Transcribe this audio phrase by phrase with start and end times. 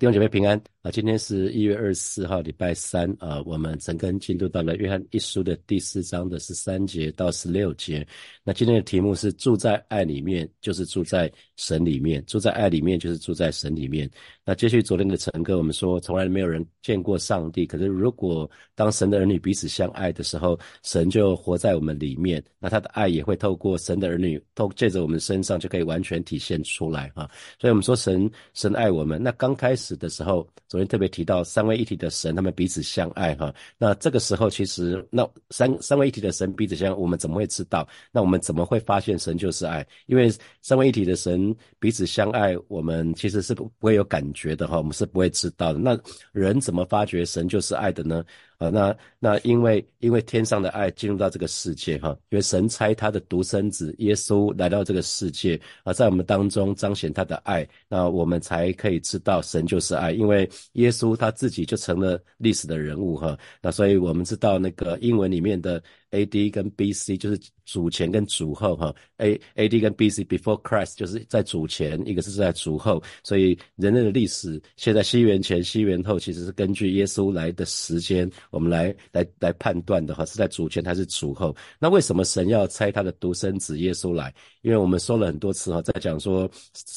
[0.00, 0.58] 弟兄姐妹平安。
[0.82, 0.90] 啊！
[0.90, 3.42] 今天是一月二十四号，礼拜三啊。
[3.44, 8.06] 我们陈根进度到了约翰一书的第四章的十三节到十六节。
[8.42, 14.10] 那今天的题目是住在爱里面，就是住在神里面；住在爱里面，就是住在神里面。
[14.42, 17.66] 那接续昨天的陈哥，我们说从来没有人见过上帝。
[17.66, 27.30] 可是如果当神的儿女彼此相爱的时候，神就活在我们里面，那他的爱也会透过神的儿女，透借着我们身上就可以完全体现出来啊。
[27.60, 29.22] 所以我们说神神爱我们。
[29.22, 29.90] 那刚开始。
[30.00, 33.52] 的时候，昨天特别提到三位一体的神，他们彼此相爱哈。
[33.76, 37.86] 那这个时候，其实那三三位一体的神彼此相爱，我们怎么会知道？
[38.12, 39.84] 那我们怎么会发现神就是爱？
[40.06, 45.80] 因为三位一体的神彼此相爱，我们其实是不不会有感觉的哈，我们是不会知道的。
[45.80, 45.98] 那
[46.30, 48.24] 人怎么发觉神就是爱的呢？
[48.60, 65.82] 啊，那那因为因为天上的爱进入到这个世界哈，因为神差他的独生子耶稣来到这个世界啊，在我们当中彰显他的爱，那我们才可以知道神就是爱，因为耶稣他自己就成了历史的人物哈，那所以我们知道那个英文里面的。
[66.10, 81.54] A D 跟 B C 就是主前跟主后哈，A A D 跟 B C before Christ 就是在主前，一个是在主后，所以人类的历史现在西元前、西元后其实是根据耶稣来的时间，我们来来来判断的哈，是在主前还是主后？
[81.78, 84.34] 那为什么神要猜他的独生子耶稣来？
[84.62, 86.50] 因为我们说了很多次哈，在讲说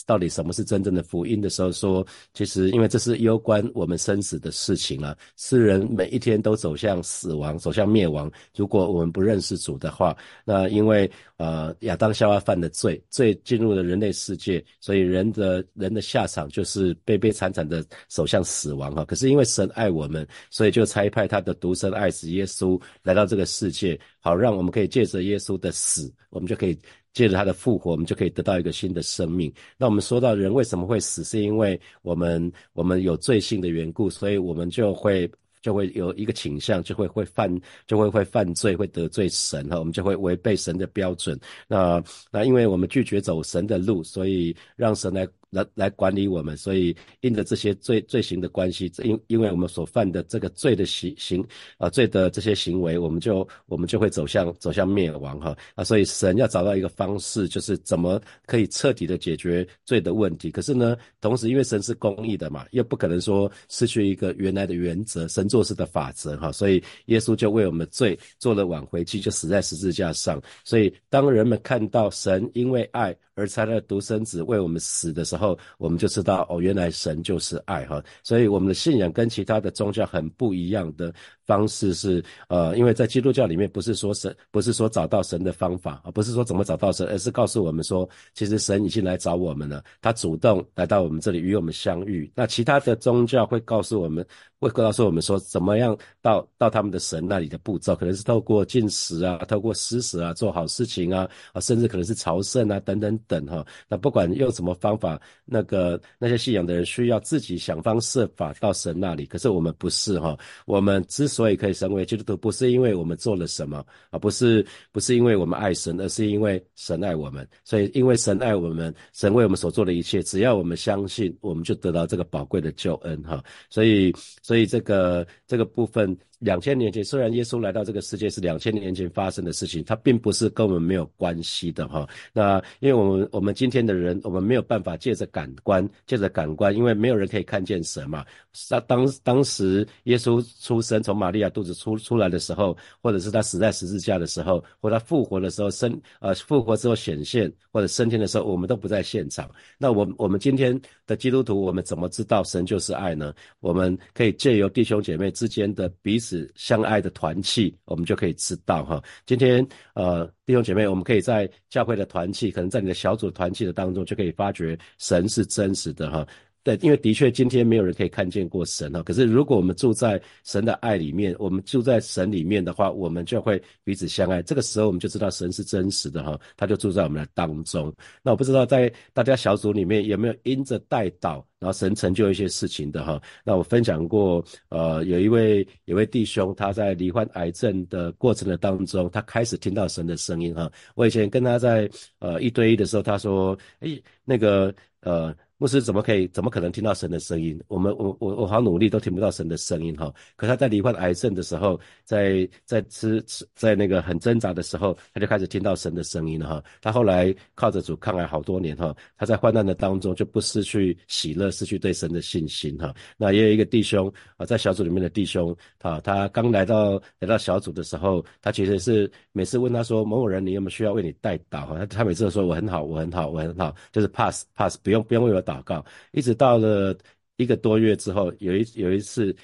[0.06, 8.30] 到底什么是真正的福音的时候，说其实因为这是攸关我们生死的事情了，世人每一天都走向死亡，走向灭亡。
[8.56, 10.16] 如果我们不认识主的话，
[10.46, 19.04] 那因为呃亚当夏娃犯的罪，罪进入了人类世界，所以人的人的下场就是悲悲惨惨的走向死亡哈。
[19.06, 26.78] 可是因为神爱我们，所以就差派他的独生爱子耶稣来到这个世界，好让我们可以借着耶稣的死，我们就可以
[27.14, 29.54] 借着他的复活，我们就可以得到一个新的生命。
[29.78, 35.30] 那我们说到人为什么会死，是因为我们我们有罪性的缘故，所以我们就会。
[35.64, 41.40] 就会有一个倾向，就会会犯，就会会犯罪，会得罪神哈，我们就会违背神的标准。
[41.68, 45.28] 那那因为我们拒绝走神的路，所以让神来。
[45.53, 51.46] 来来管理我们，所以因着这些罪罪行的关系，因因为我们所犯的这个罪的行行
[51.78, 60.50] 啊罪的这些行为，我们就我们就会走向走向灭亡哈啊，所以神要找到一个方式，就是怎么可以彻底的解决罪的问题。
[60.50, 70.42] 可是呢，同时因为神是公义的嘛，又不可能说失去一个原来的原则，神做事的法则哈，所以耶稣就为我们罪做了挽回祭，就死在十字架上。
[70.63, 81.14] 所以当人们看到神因为爱而差了独生子为我们死的时候，后我们就知道哦，原来神就是爱哈，所以我们的信仰跟其他的宗教很不一样的
[81.46, 92.31] 方式是，呃，因为在基督教里面不是说神不是说找到神的方法而不是说怎么找到神，而是告诉我们说，其实神已经来找我们了，他主动来到我们这里与我们相遇。
[92.36, 94.26] 那其他的宗教会告诉我们。
[94.64, 103.66] 会告诉我们说，怎么样到到他们的神那里的步骤，可能是透过进食啊，透过施舍啊，做好事情啊，啊，甚至可能是朝圣啊，等等等哈。
[103.90, 109.25] 那不管用什么方法，那个那些信仰的人需要自己想方设法到神那里。
[109.25, 117.47] 可是我们不是哈，我们之所以可以成为基督徒，不是因为我们做了什么啊，不是不是因为我们爱神，而是因为神爱我们。
[117.63, 123.44] 所以因为神爱我们，神为我们所做的一切，只要我们相信，我们就得到这个宝贵的救恩哈。
[123.69, 124.13] 所以。
[124.41, 126.17] 所以这个这个部分。
[126.44, 132.06] 两千年前，虽然耶稣来到这个世界是两千年前发生的事情，它并不是跟我们没有关系的哈。
[132.34, 138.26] 那因为我们我们今天的人，我们没有办法借着感官，借着感官，因为没有人可以看见神嘛。
[138.70, 149.50] 当当当时耶稣出生，从玛利亚肚子出出来的时候，或者是他死在十字架的时候，或他复活的时候，升呃复活之后显现或者升天的时候，我们都不在现场。
[149.78, 150.78] 那我我们今天
[151.08, 153.34] 的基督徒，我们怎么知道神就是爱呢？
[153.62, 156.32] 我们可以借由弟兄姐妹之间的彼此。
[156.55, 159.01] 相爱的团契，我们就可以知道哈。
[159.25, 166.25] 今天呃，弟兄姐妹，我们可以在教会的团契，可能在你的小组团契的当中，就可以发觉神是真实的哈。
[166.63, 169.04] 对，因为的确今天没有人可以看见过神哈。
[169.04, 174.42] 可是如果我们住在神的爱里面，我们住在神里面的话，我们就会彼此相爱。
[174.42, 177.94] 这个时候我们就知道神是真实的哈，他就住在我们的当中。
[178.21, 181.45] 那我不知道在大家小组里面有没有因着带导。
[181.60, 190.69] 然后神成就一些事情的哈，那我分享过，呃，有一位有位弟兄，他在罹患癌症的过程的当中，他开始听到神的声音哈。
[190.94, 191.89] 我以前跟他在
[192.19, 195.33] 呃一对一的时候，他说，哎，那个呃。
[195.63, 197.57] 牧师怎么可以，怎么可能听到神的声音？
[197.69, 200.13] 我们我我我好努力都听不到神的声音哈。
[200.36, 206.63] 可他在罹患癌症的时候，在在吃吃在那个很挣扎的时候，他就开始听到神的声音了哈。
[206.81, 212.94] 他后来靠着主抗癌好多年哈，他在患难的当中就不失去喜乐，失去对神的信心哈。
[213.15, 225.85] 那也有一个弟兄啊，在小组里面的弟兄啊，他刚来到来到小组的时候，他其实是每次问他说某某人你有没有需要为你代祷哈，他他每次都说我很好，我很好，我很好，就是 pass pass 不用不用为我祷祷告。
[226.11, 226.97] 一直到了
[227.38, 229.35] 一个多月之后，有一有一次，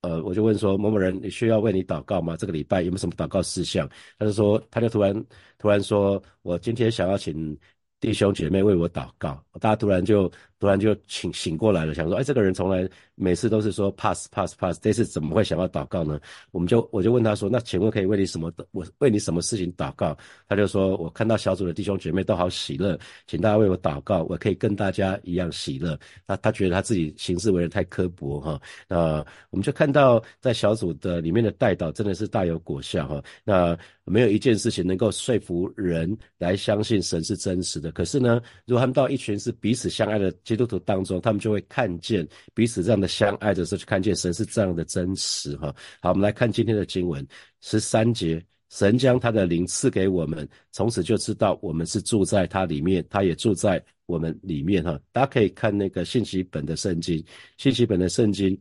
[0.00, 2.36] 呃，我就问说某某人你需要为你祷告吗？
[2.36, 3.88] 这个礼拜有没有什么祷告事项？
[4.18, 5.24] 他就说他就突然
[5.58, 7.58] 突然说我今天想要请。
[8.04, 10.30] 弟兄姐妹为我祷告，大家突然就
[10.60, 16.20] 突然就醒醒过来了，想说，哎，这个人从来每次都是说 pass pass pass，这次怎么会想要祷告呢？
[16.50, 18.52] 我们就我就问他说，那请问可以为你什么？
[18.72, 20.14] 我为你什么事情祷告？
[20.46, 25.98] 他就说我看到小组的弟兄姐妹都好喜乐，请大家为我祷告，我可以跟大家一样喜乐。
[26.26, 28.60] 他他觉得他自己行事为人太刻薄哈。
[28.86, 33.22] 那我们就看到在小组的里面的带导真的是大有果效哈。
[33.44, 33.74] 那
[34.04, 37.93] 没有一件事情能够说服人来相信神是真实的。
[37.94, 45.74] 可是呢，如果他们到一群是彼此相爱的基督徒当中，他们就会看见彼此这样的相爱的时候，就看见神是这样的真实哈。
[46.02, 47.26] 好，我们来看今天的经文
[47.62, 55.00] 十三节，神将他的灵赐给我们，从此就知道我们是住在他里面，他也住在我们里面哈。
[55.12, 57.24] 大家可以看那个信息本的圣经，
[57.56, 58.60] 信息本的圣经，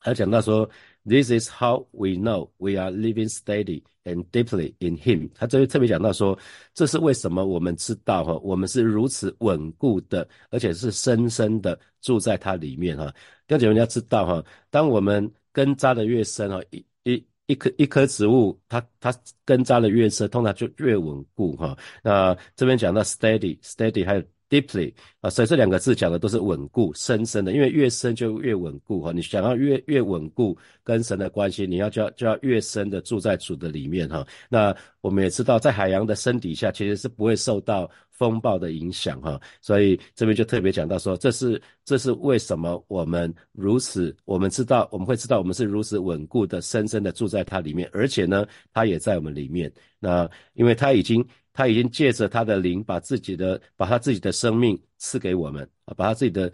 [0.00, 0.68] 他讲到说。
[1.04, 5.30] This is how we know we are living steady and deeply in Him。
[5.34, 6.38] 他这里特别讲到说，
[6.74, 13.12] 这是为什么我们知道哈，我们是如此稳固的，而且是深深的住在它里面哈。
[13.48, 19.12] 第二点，你要知道哈，当我们根扎的越深哈，一一一棵一棵植物，它它
[19.44, 21.76] 根扎的越深，通常就越稳固哈。
[22.02, 24.22] 那这边讲到 steady，steady 还有。
[24.52, 29.10] Deeply 啊，所以这两个字讲的都是稳固、深深的，因为越深就越稳固哈。
[29.10, 30.54] 你想要越越稳固
[30.84, 34.26] 跟神的关系，你要就要就要越深的住在主的里面哈。
[34.50, 37.90] 那我们也知道，在海洋的深底下其实是不会受到
[38.22, 39.40] 风暴的影响哈。
[39.60, 49.72] 所以这边就特别讲到说，这是这是为什么我们如此，我们知道我们会知道我们是如此稳固的、深深的住在它里面，而且呢，它也在我们里面。
[49.98, 51.26] 那因为它已经。
[51.54, 56.50] 它已经借着它的灵，把自己的把它自己的生命赐给我们，把它自己的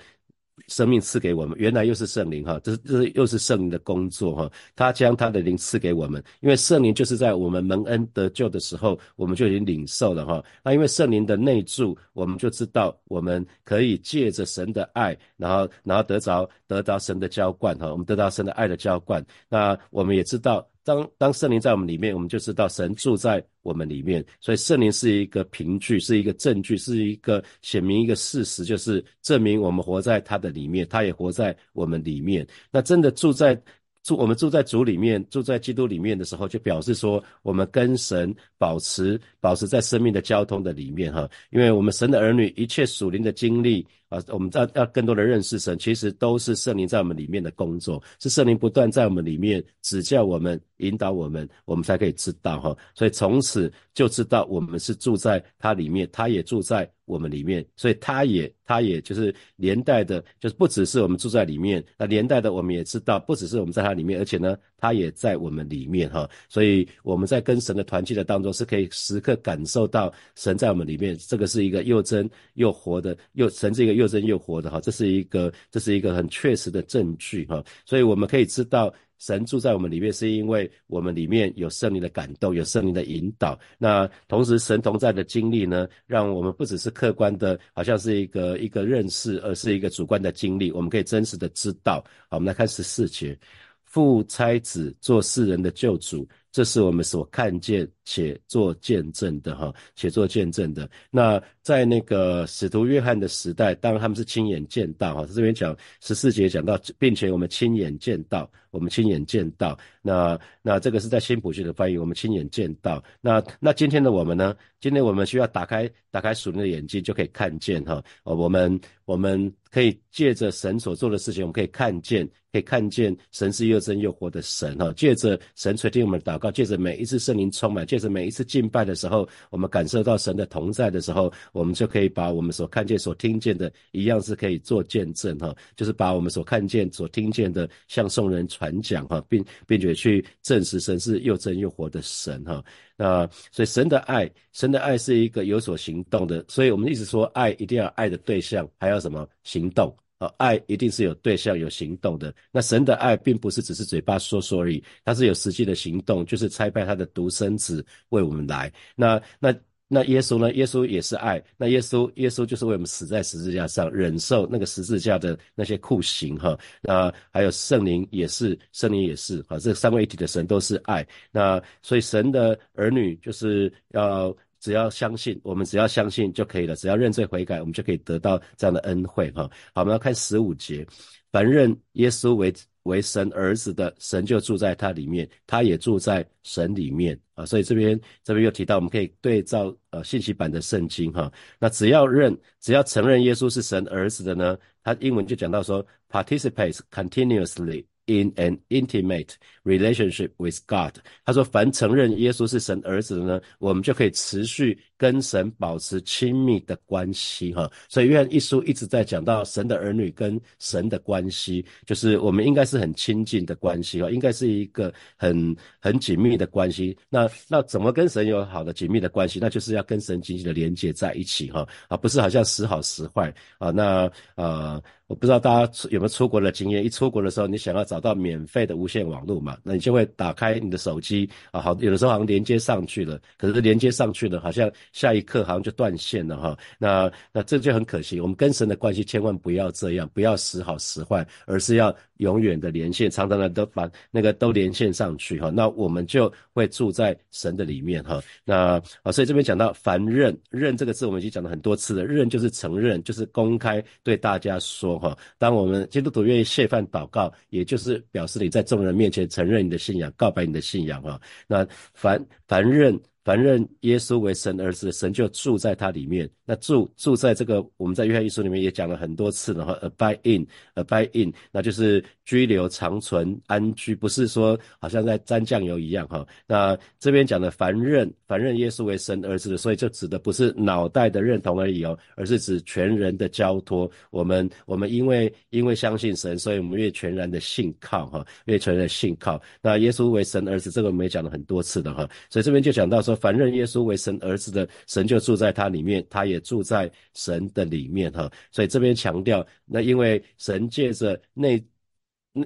[0.67, 1.57] 生命赐给我们。
[1.59, 4.51] 原来又是圣灵哈，这是这是又是圣灵的工作哈。
[4.75, 10.45] 他将他的灵赐给我们，因为圣灵就是在我们蒙恩得救的时候，我们就已经领受了哈。
[10.63, 17.91] 那因为圣灵的内住，我们就知道我们可以借着神的爱，然后然后得着得到神的浇灌哈。
[17.91, 20.69] 我们得到神的爱的浇灌，那我们也知道。
[20.88, 24.25] 当当圣灵在我们里面，我们就知道神住在我们里面。
[24.40, 32.46] 所以圣灵是一个凭据，是一个证据，是一个显明一个事实，就是证明我们活在他的里面，他也活在我们里面。
[32.70, 33.61] 那真的住在。
[34.05, 56.91] 住我们住在主里面，住在基督里面的时候，就表示说我们跟神保持保持在生命的交通的里面哈，因为我们神的儿女一切属灵的经历啊，我们要要更多的认识神，其实都是圣灵在我们里面的工作，是圣灵不断在我们里面指教我们、引导我们，我们才可以知道哈，所以从此就知道我们是住在他里面，他也住在。
[57.09, 66.29] 我们里面，所以他也，他也就是连带的，就是不只是我们住在里面，那连带的我们也知道，不只是我们在他里面，而且呢，他也在我们里面哈。
[66.51, 77.62] 所以我们在跟神的团契的当中，是可以时刻感受到神在我们里面，这个是一个又真又活的，又神这个又真又活的哈，这是一个，这是一个很确实的证据哈。
[77.85, 78.93] 所以我们可以知道。
[79.21, 83.59] 神住在我们里面，是因为我们里面有圣灵的感动，有圣灵的引导。
[83.76, 90.71] 那同时，神同在的经历呢，让我们不只是客观的，好像是一个一个认识，而是一个主观的经历。
[90.71, 91.95] 我们可以真实的知道。
[92.31, 93.37] 好，我们来看十四节：
[93.83, 100.88] 父差子做世人的救主，这是我们所看见写作见证的哈，写作见证的。
[101.11, 105.27] 那在那个使徒约翰的时代，当然他们是亲眼见到哈。
[105.35, 108.50] 这边讲十四节讲到，并且我们亲眼见到。
[108.71, 113.03] 我们亲眼见到，那那这个是在新普逊的翻译，我们亲眼见到。
[113.19, 114.55] 那那今天的我们呢？
[114.79, 118.05] 今天我们需要打开打开属灵的眼睛，就可以看见哈。
[118.25, 124.93] 呃，我们我们可以借着神所做的事情，我们可以看见，可以看见神是又真又活的神哈。
[124.95, 142.64] 借着神垂听我们的祷告，借着每一次圣灵充满，借借着每一次敬拜的时候，我们感受到神的同在的时候，我们就可以把我们所看见、所听见的一样是可以做见证哈，就是把我们所看见、所听见的向众人传讲哈，并并且去证实神是又真又活的神哈。
[142.97, 150.33] 那所以神的爱，神的爱是一个有所行动的，所以我们一直说爱一定要爱的对象，还要什么行动啊？
[150.37, 152.35] 爱一定是有对象、有行动的。
[152.53, 158.73] 那神的爱并不是只是嘴巴说说而已，它是有实际的行动，就是差派他的独生子为我们来。
[158.95, 159.55] 那那。
[159.91, 160.53] 那耶稣呢？
[160.53, 161.43] 耶稣也是爱。
[161.57, 166.59] 那耶稣，耶稣就是为我们死在十字架上，忍受那个十字架的那些酷刑哈。
[166.83, 169.59] 那还有圣灵也是，圣灵也是啊。
[169.59, 171.09] 这三位一体的神都是爱。
[171.31, 176.75] 那所以神的儿女就是要只要相信，我们只要相信就可以了。
[176.77, 179.50] 只要认罪悔改，我们就可以得到这样的恩惠哈。
[179.75, 180.87] 好，我们要看十五节，
[181.31, 182.53] 凡认耶稣为。
[182.85, 197.85] 为神儿子的神就住在他里面，他也住在神里面啊，所以这边这边又提到，我们可以对照呃信息版的圣经哈，那只要认只要承认耶稣是神儿子的呢，他英文就讲到说，participates continuously。
[198.09, 200.95] In an intimate relationship with God，
[201.27, 207.71] 他说，凡承认耶稣是神儿子的呢，我们就可以持续跟神保持亲密的关系哈。
[207.88, 216.95] 所以约翰一书一直在讲到神的儿女跟神的关系，就是我们应该是很亲近的关系哈，应该是一个很很紧密的关系。
[217.09, 219.38] 那那怎么跟神有好的紧密的关系？
[219.40, 223.71] 那就是要跟神紧紧的连接在一起哈，而不是好像时好时坏啊。
[223.71, 224.83] 那呃。
[225.09, 238.21] 我不知道大家有没有出国的经验，一出国的时候，你想要找到免费的无线网络嘛，那你就会打开你的手机啊，好，有的时候好像连接上去了，可是连接上去了，好像下一刻好像就断线了哈，那那这就很可惜。
[238.21, 248.21] 我们跟神的关系千万不要这样，不要时好时坏，而是要永远的连线，常常的都把那个都连线上去哈，那我们就会住在神的里面哈。
[248.45, 254.99] 那啊，所以这边讲到凡认认这个字，我们已经讲了很多次了，认就是承认，就是公开对大家说。
[254.99, 261.21] 哈，当我们基督徒愿意谢饭祷告，也就是表示你在众人面前承认你的信仰，告白你的信仰哈。
[261.47, 262.99] 那凡凡认。
[263.28, 266.26] 凡认耶稣为神儿子，神就住在他里面。
[266.47, 269.78] 那住住在这个，我们在约翰一书里面也讲了很多次了哈。
[269.82, 276.26] Abide in，abide in，那就是居留、长存、安居，不是说好像在沾酱油一样哈。
[276.47, 283.90] 那这边讲的凡认凡认耶稣为神儿子的，所以就指的不是脑袋的认同而已哦，而是指全人的交托。
[284.08, 289.38] 我们我们因为因为相信神，所以我们越全然的信靠哈，越全然的信靠。
[289.61, 292.08] 那耶稣为神儿子，这个我们也讲了很多次的哈。
[292.30, 293.18] 所以这边就讲到说。
[293.19, 298.31] 凡认耶稣为神儿子的，神就住在他里面，他也住在神的里面哈。
[298.51, 301.63] 所以这边强调，那因为神借着内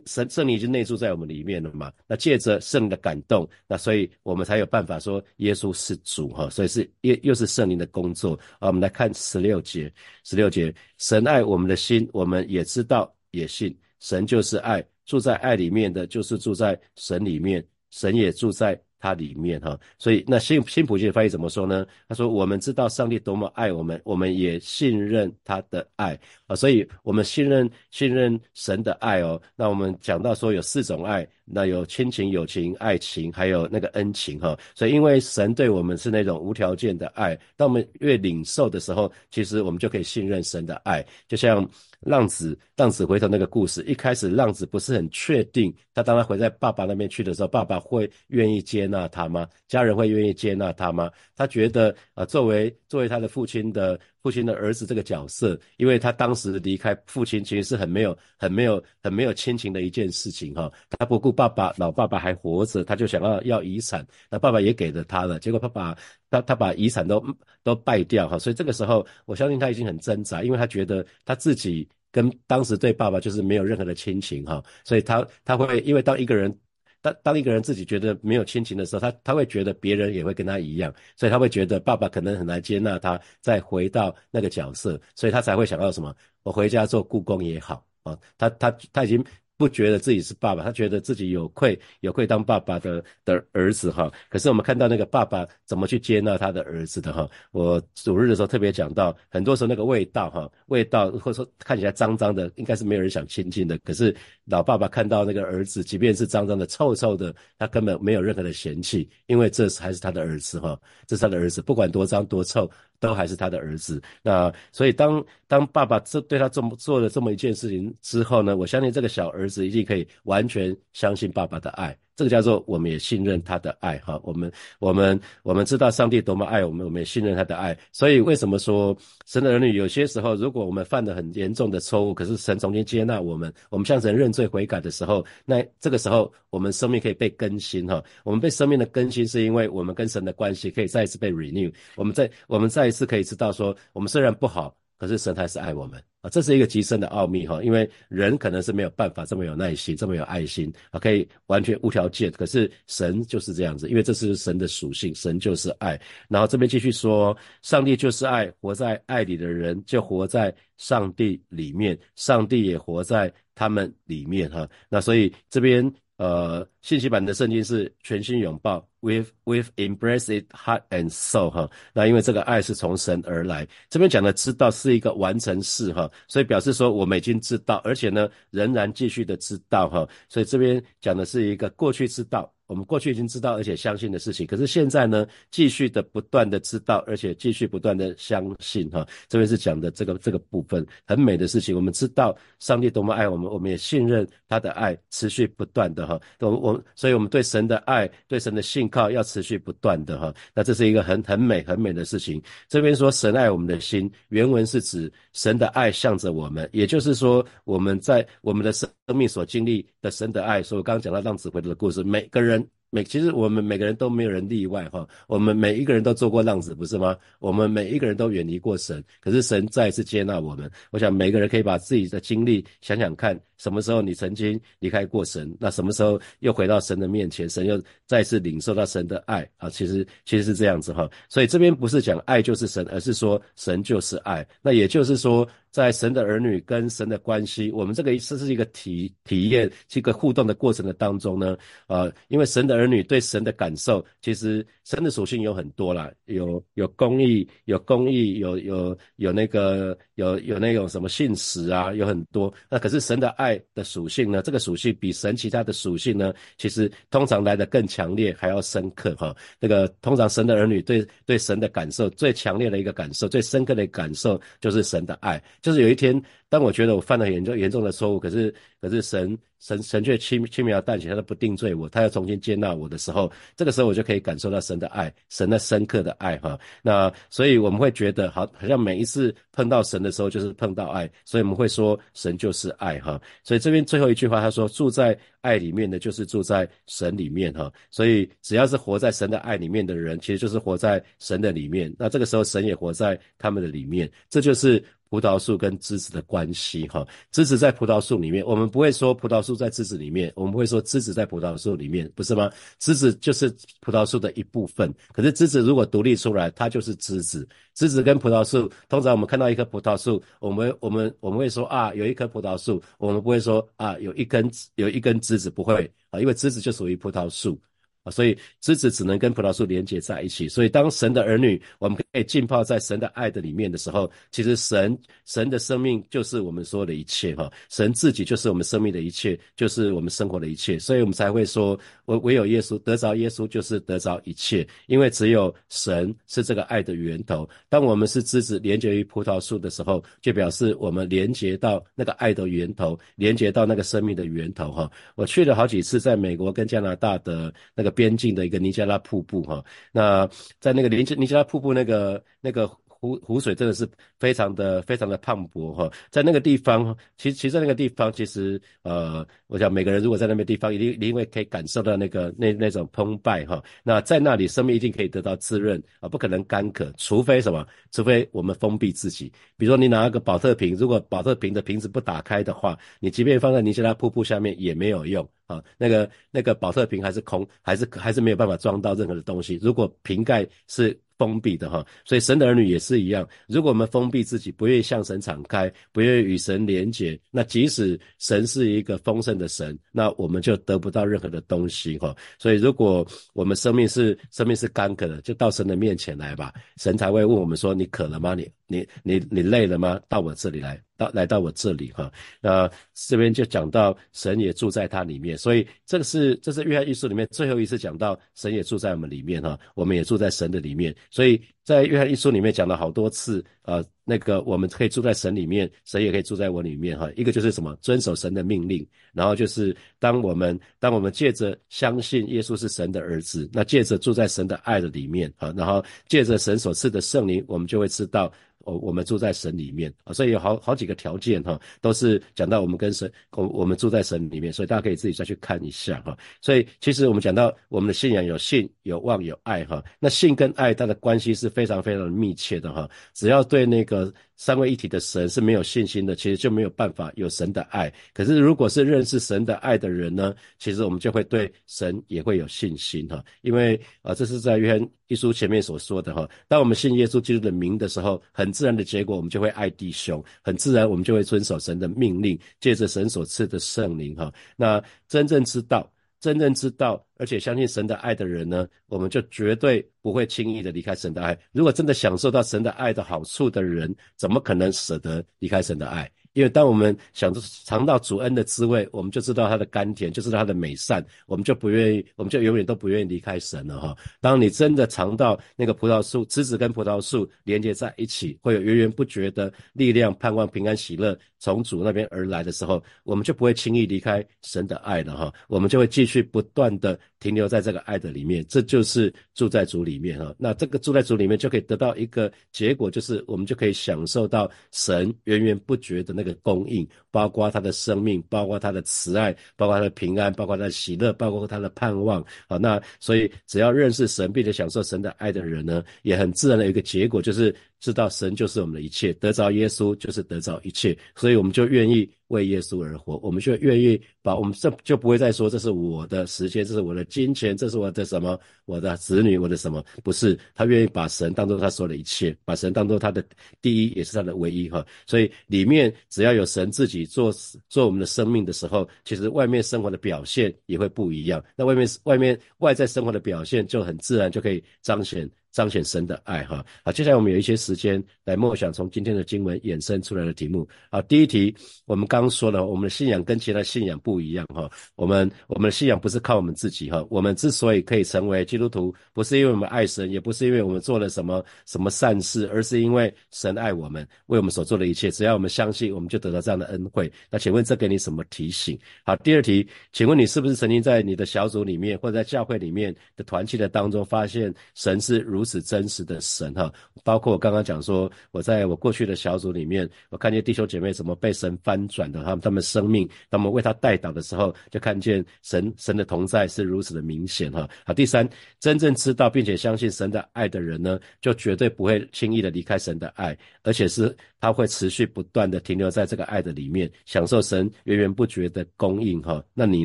[0.06, 6.48] 神圣灵已经内住在我们里面了嘛，那借着圣灵的感动，那所以我们才有办法说耶稣是主哈。
[6.48, 8.68] 所以是又又是圣灵的工作啊。
[8.68, 9.92] 我们来看十六节，
[10.24, 18.80] 十六节，神爱我们的心，我们也知道也信，神就是爱，住在爱里面的就是住在神里面，神也住在。
[19.02, 21.84] 它里面哈，所以那新新普的翻译怎么说呢？
[22.08, 26.16] 他说：“我们知道上帝多么爱我们，我们也信任他的爱
[26.46, 29.42] 啊，所以我们信任信任神的爱哦。
[29.56, 34.56] 那我们讲到说有四种爱，那有亲情、友情、爱情，还有那个恩情哈。
[34.72, 41.68] 所以因为神对我们是那种无条件的爱，当我们越领受的时候，其实我们就可以信任神的爱，就像。”
[42.02, 49.48] 浪子，浪子回头那个故事，一开始浪子不是很确定，他当他回在爸爸那边去的时候，爸爸会愿意接纳他吗？
[49.68, 51.10] 家人会愿意接纳他吗？
[51.36, 60.70] 他觉得啊，作为作为他的父亲的父亲的儿子这个角色，因为他当时离开父亲，其实是很没有、很没有、很没有亲情的一件事情哈。
[60.90, 65.96] 他不顾爸爸老爸爸还活着，他就想要要遗产，那爸爸也给了他了，结果爸爸
[66.30, 67.22] 他他把遗产都
[67.62, 71.88] 都败掉哈，所以这个时候我相信他已经很挣扎，因为他觉得他自己。
[72.14, 76.54] 跟当时对爸爸就是没有任何的亲情哈，所以他他会因为当一个人
[77.02, 89.22] 当当一个人自己觉得没有亲情的时候，他他会觉得别人也会跟他一样，所以他会觉得爸爸可能很难接纳他再回到那个角色，所以他才会想到什么，我回家做故宫也好啊，他他他已经。
[89.62, 94.12] 不觉得自己是爸爸，他觉得自己有愧有愧当爸爸的的儿子哈。
[94.28, 97.30] 可是我们看到那个爸爸怎么去接纳他的儿子的哈。
[97.52, 103.78] 我主日的时候特别讲到，很多时候那个味道哈，味道或者说看起来脏脏的，应该是没有人想亲近的。
[103.84, 104.12] 可是
[104.46, 110.76] 老爸爸看到那个儿子，即便是脏脏的、臭臭的，他根本没有任何的嫌弃，因为这还是他的儿子哈，
[111.06, 112.68] 这是他的儿子，不管多脏多臭。
[113.02, 121.98] 都还是他的儿子，那所以当当爸爸这对他这么做了这么一件事情之后呢，我相信这个小儿子一定可以完全相信爸爸的爱。
[122.14, 124.20] 这个叫做我们也信任他的爱哈。
[124.22, 127.76] 我们我们我们知道上帝多么爱我们，我们也信任他的爱。
[127.92, 138.02] 所以为什么说神的儿女有些时候，如果我们犯了很严重的错误，可是神重新接纳我们，我们向神认罪悔改的时候，那这个时候我们生命可以被更新哈。
[138.24, 141.72] 我们被生命的更新，是因为我们跟神的关系可以再一次被 renew。
[141.96, 144.74] 我们再我们再一次可以知道说，我们虽然不好。
[144.98, 147.62] 可是神还是爱我们啊，这是一个极深的奥秘哈。
[147.62, 152.32] 因为人可能是没有办法这么有耐心，这么有爱心啊，可以完全无条件。
[152.32, 156.00] 可是神就是这样子，因为这是神的属性，神就是爱。
[156.28, 164.66] 然后这边继续说，上帝就是爱，活在爱里的人就活在上帝里面，上帝也活在他们里面哈。
[164.88, 165.92] 那所以这边。
[166.18, 171.68] 呃，信息版的圣经是全心拥抱，with with embrace it heart and soul 哈。
[171.92, 180.06] 那因为这个爱是从神而来，这边讲的知道是一个完成式哈，所以表示说我们已经知道，而且呢仍然继续的知道哈。
[180.28, 182.52] 所以这边讲的是一个过去知道。
[182.72, 189.06] 我们过去已经知道而且相信的事情，可是现在呢，继续的不断的知道，而且继续不断的相信哈。
[189.28, 191.76] 这边是讲的这个这个部分很美的事情。
[191.76, 196.18] 我们知道上帝多么爱我们，我们也信任他的爱持续不断的哈。
[196.40, 200.32] 我我，所以我们对神的爱，对神的信靠要持续不断的哈。
[200.54, 202.42] 那这是一个很很美很美的事情。
[202.70, 208.72] 这边说神爱我们的心，原文是指神的爱向着我们，也就是说我们在我们的
[209.12, 210.62] 生命所经历的神的爱。
[210.62, 212.66] 所以我刚刚讲到浪子回头的故事，每个人。
[212.94, 217.16] 每其实我们每个人都没有人例外哈，我们每一个人都做过浪子，不是吗？
[217.38, 220.70] 我们每一个人都远离过神，可是神再一次接纳我们。
[220.90, 229.70] 我想每个人可以把自己的经历想想看，什么时候你曾经离开过神，那什么时候又回到神的面前，神又再次领受到神的爱啊？
[229.70, 234.46] 其实其实是这样子哈，所以这边不是讲爱就是神，而是说神就是爱。
[234.60, 235.48] 那也就是说。
[235.72, 252.52] 在神的儿女跟神的关系，我们这个这是一个体体验，是一个互动的过程的当中呢，呃，因为神的儿女对神的感受，其实神的属性有很多啦，有有公义，有公义，有有有那个有有那种什么信实啊，有很多。
[252.68, 259.34] 那可是神的爱的属性呢，这个属性比神其他的属性呢，其实通常来的更强烈，还要深刻哈。
[259.58, 265.42] 那个通常神的儿女对对神的感受最强烈的一个感受，最深刻的感受就是神的爱。
[265.62, 276.58] 就是有一天，当我觉得我犯了严重严重的错误，可是可是神神神却轻轻描淡写，他都不定罪我，他要重新接纳我的时候，这个时候我就可以感受到神的爱，神的深刻的爱哈。
[276.82, 283.20] 那所以我们会觉得，好好像每一次碰到神的时候，就是碰到爱，所以我们会说神就是爱哈。
[283.44, 287.72] 所以这边最后一句话，他说住在爱里面的，就是住在神里面哈。
[287.88, 291.94] 所以只要是活在神的爱里面的人，其实就是活在神的里面。
[291.96, 294.82] 那这个时候神也活在他们的里面，这就是。
[295.12, 302.50] 葡萄树跟枝子的关系，哈，枝子在葡萄树里面，我们不会说葡萄树在枝子里面，我们会说枝子在葡萄树里面，不是吗？
[302.78, 307.46] 枝子就是葡萄树的一部分，可是枝子如果独立出来，它就是枝子。
[307.74, 317.60] 枝子跟葡萄树，通常我们看到一棵葡萄树，我们我们我们会说啊，有一棵葡萄树，我们不会说啊，有一根有一根枝子，不会啊，因为枝子就属于葡萄树。
[318.02, 320.48] 啊，所以枝子只能跟葡萄树连接在一起。
[320.48, 327.48] 所以当神的儿女，我们可以浸泡在神的爱的里面的时候，其实神神的生命就是我们所有的一切哈。
[327.68, 330.76] 神自己就是我们生命的一切，就是我们生活的一切。
[330.80, 337.48] 所以我们才会说，唯唯有耶稣得着耶稣就是得着一切，因为只有神是这个爱的源头。
[337.68, 344.90] 当我们是枝子连接于葡萄树的时候，就表示我们连接到那个爱的源头，连接到那个生命的源头哈。
[345.14, 347.91] 我去了好几次，在美国跟加拿大的那个。
[347.92, 350.28] 边境的一个尼加拉瀑布哈，那
[350.58, 352.68] 在那个尼尼加拉瀑布那个那个。
[353.02, 353.86] 湖湖水真的是
[354.20, 363.60] 非常的非常的磅礴哈，在那个地方，其实其实在那个地方，其实呃，我想每个人如果在那边地方，一定一定会可以感受到那个那那种澎湃哈。
[363.82, 367.66] 那在那里，生命一定可以得到滋润啊，不可能干渴，除非什么？
[367.90, 369.32] 除非我们封闭自己。
[369.56, 375.60] 比如说你拿个保特瓶，如果保特瓶的瓶子不打开的话，你即便放在尼加拉瀑布下面也没有用啊。
[375.76, 379.58] 那个那个保特瓶还是空，还是还是没有办法装到任何的东西。
[379.60, 380.96] 如果瓶盖是。
[381.22, 383.28] 封闭的哈，所以神的儿女也是一样。
[383.46, 392.12] 如果我们封闭自己，不愿意向神敞开，不愿意与神连结，那即使神是一个丰盛的神，那我们就得不到任何的东西哈。
[392.40, 398.34] 所以，如果我们生命是生命是干渴的，就到神的面前来吧，神才会问我们说：“你渴了吗？
[398.34, 400.00] 你你你你累了吗？
[400.08, 417.10] 到我这里来。”到来到我这里哈，那这边就讲到神也住在他里面，所以这个是这是约翰一书里面最后一次讲到神也住在我们里面哈，我们也住在神的里面，所以在约翰一书里面讲了好多次呃，那个我们可以住在神里面，神也可以住在我里面哈。
[417.16, 428.32] 一个就是什么，遵守神的命令，然后就是当我们当我们借着相信耶稣是神的儿子，那借着住在神的爱的里面啊，然后借着神所赐的圣灵，我们就会知道。
[428.64, 436.16] 我我们住在神里面啊，所以有好好几个条件哈，都是讲到我们跟神，我我们住在神里面，所以大家可以自己再去看一下哈。
[436.40, 442.88] 所以其实我们讲到我们的信仰有信有望有爱哈，那信跟爱它的关系是非常非常的密切的哈。
[443.14, 447.92] 只要对那个三位一体的神是没有信心的，其实就没有办法有神的爱。
[448.14, 464.32] 可是如果是认识神的爱的人呢，其实我们就会对神也会有信心哈，因为啊，这是在约翰一书前面所说的哈，当我们信耶稣基督的名的时候，很自然的结果，我们就会爱弟兄，很自然，我们就会遵守神的命令，借着神所赐的圣灵，哈。
[464.56, 465.86] 那真正知道、
[466.22, 471.36] 真正知道，而且相信神的爱的人呢，我们就绝对不会轻易的离开神的爱。
[471.50, 476.08] 如果真的享受到神的爱的好处的人，怎么可能舍得离开神的爱？
[476.34, 483.94] 因为当我们想着尝到主恩的滋味，我们就知道他的甘甜，就知道他的美善，我们就不愿意，我们就永远都不愿意离开神了哈。
[484.18, 495.30] 当你真的尝到那个葡萄树枝子跟葡萄树连接在一起，会有源源不绝的力量、盼望、平安、喜乐从主那边而来的时候，我们就不会轻易离开神的爱了哈。
[495.48, 500.34] 我们就会继续不断的停留在这个爱的里面，这就是住在主里面哈。
[500.38, 506.22] 那这个住在主里面就可以得到一个结果，就是我们就可以享受到神源源不绝的那。
[506.22, 512.24] 个供应，包括他的生命，包括他的慈爱，包括他的平安，包括他的喜乐，包括他的盼望。
[512.48, 517.52] 好，那所以只要认识神，并且享受神的爱的人呢，也很自然的一个结果就是。
[517.82, 533.24] 知道神就是我们的一切，得着耶稣就是得着一切，所以我们就愿意为耶稣而活，我们就愿意把我们这就不会再说这是我的时间，这是我的金钱，这是我的什么，我的子女，我的什么，不是他愿意把神当做他说的一切，把神当做他的
[533.60, 534.86] 第一，也是他的唯一哈。
[535.04, 537.32] 所以里面只要有神自己做
[537.68, 541.44] 做我们的生命的时候，其实外面生活的表现也会不一样。
[541.56, 545.28] 那外面外面外在生活的表现就很自然就可以彰显。
[545.52, 550.66] 彰显神的爱，哈好，接下来我们有一些时间来默想从今天的经文衍生出来的题目。
[550.90, 567.12] 好，第一题，我们刚刚说了，我们的信仰跟其他信仰不一样，哈，我们我们的信仰不是靠我们自己，哈，我们之所以可以成为基督徒，不是因为我们爱神，也不是因为我们做了什么什么善事，而是因为神爱我们，为我们所做的一切，只要我们相信，我们就得到这样的恩惠。
[567.30, 568.78] 那请问这给你什么提醒？
[569.04, 587.68] 好，第二题，请问你是不是曾经在你的小组里面或者在教会里面的团契的当中，发现神是如如此真实的神哈，包括我刚刚讲说，我在我过去的小组里面，我看见弟兄姐妹怎么被神翻转的，他们他们生命，他们为他带祷的时候，就看见神神的同在是如此的明显哈。
[587.84, 588.28] 好，第三，
[588.60, 599.44] 真正知道并且相信神的爱的人呢，就绝对不会轻易的离开神的爱，而且是他会持续不断的停留在这个爱的里面，享受神源源不绝的供应哈。
[599.54, 599.84] 那你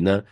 [0.00, 0.22] 呢？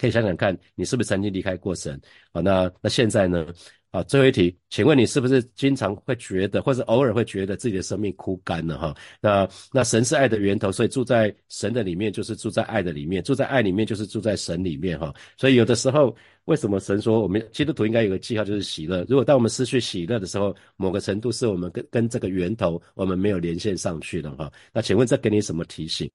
[0.00, 2.00] 可以想想看，你是不是曾经离开过神？
[2.32, 3.44] 好，那那现在呢？
[3.90, 8.76] 好，最后一题，请问你是不是经常会觉得，或者偶尔会觉得自己的生命枯干了？
[8.78, 14.98] 哈，那那神是爱的源头，所以住在神的里面就是住在爱的里面，住在爱里面就是住在神里面。
[14.98, 19.06] 哈，所以有的时候，为什么神说我们基督徒应该有个记号，就是喜乐？
[19.08, 24.30] 如果当我们失去喜乐的时候，某个程度是我们跟跟这个源头我们没有连线上去了。
[24.36, 26.10] 哈，那请问这给你什么提醒？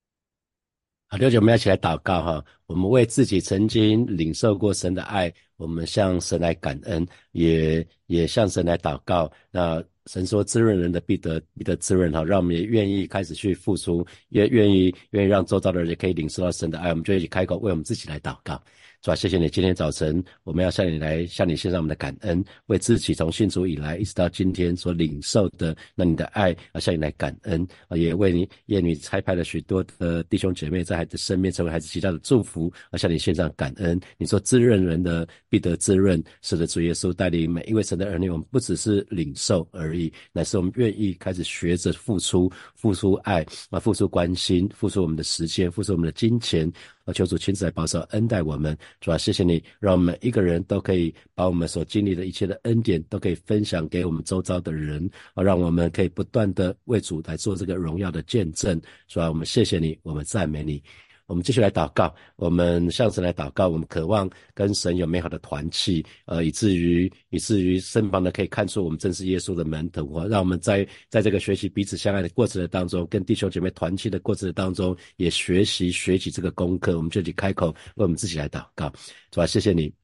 [1.14, 2.44] 好，六九，我们要一起来祷告哈。
[2.66, 9.30] 我们为自己曾经领受过神的爱，我们向神来感恩，也也向神来祷告。
[9.52, 16.90] 那神说滋润人的必得必得滋润哈，让我们也愿意开始去付出，也愿意愿意让周遭的人也可以领受到神的爱。
[16.90, 18.60] 我们就一起开口为我们自己来祷告。
[19.04, 19.50] 主啊，谢谢你！
[19.50, 34.00] 今天早晨，我们要向你来，向你献上我们的感恩，为自己从信主以来一直到今天所领受的那你的爱，啊，向你来感恩啊，也为你耶女差派了许多的弟兄姐妹在孩子身边成为孩子极大的祝福，啊，向你献上感恩。
[34.16, 46.72] 你说滋润人的必得滋润，使得主耶稣带领每一位神的儿女，我们不只是领受而已，乃是我们愿意开始学着付出，付出爱啊，付出关心，付出我们的时间，付出我们的金钱。
[47.04, 60.82] 啊，求主亲自来保守恩待我们，主啊，谢谢你，让我们一个人都可以把我们所经历的一切的恩典都可以分享给我们周遭的人，啊，让我们可以不断的为主来做这个荣耀的见证，主啊，我们谢谢你，我们赞美你。
[61.26, 70.28] 我们继续来祷告，我们向神来祷告，我们渴望跟神有美好的团契，呃，以至于以至于身旁的可以看出我们正是耶稣的门徒我！
[70.28, 76.96] 让我们在在这个学习彼此相爱的过程的当中，跟弟兄姐妹团契的过程当中，也学习学习这个功课。
[76.96, 78.92] 我们就去开口为我们自己来祷告，
[79.30, 80.03] 主啊，谢谢你。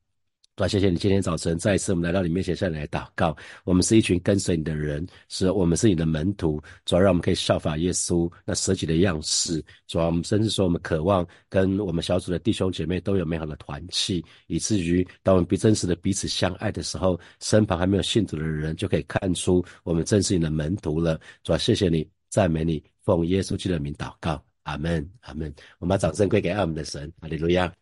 [0.61, 3.35] 主啊，谢谢你今天早晨再一次我们来到你面前向你来祷告。
[3.65, 6.63] 我们是一群跟随你的人，是我们是你的门徒。
[6.85, 9.65] 主要让我们可以效法耶稣那舍己的样式。
[9.87, 21.19] 主要我们甚至说我们渴望跟我们小组的弟兄姐妹都有美好的团契，以至于当我们比真实的彼此相爱的时候，身旁还没有信主的人就可以看出我们正是你的门徒了。
[21.43, 25.51] 主要谢谢你，赞美你，奉耶稣基督的名祷告，阿门，阿门。
[25.79, 27.73] 我们把掌声归给爱我们的神，哈利路亚。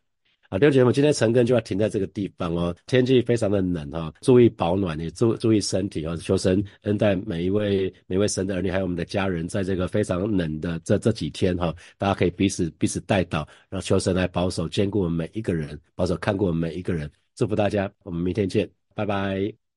[0.51, 2.75] 好，弟兄姐妹，今天晨更就要停在这个地方哦。
[2.87, 6.17] 天气非常的冷哈，注意保暖，也注注意身体哦。
[6.17, 17.11] 求神恩待每一位每位神的儿女，还有我们的家人，在这个非常冷的这这几天哈，大家可以彼此彼此带到，让求神来保守兼顾我们每一个人，保守看顾我们每一个人。
[17.35, 19.68] 祝福大家，我们明天见，拜拜。